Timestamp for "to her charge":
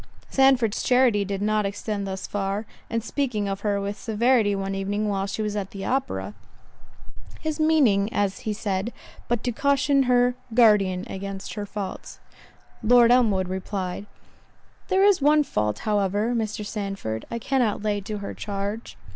18.01-18.97